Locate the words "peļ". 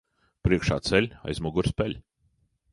1.83-1.97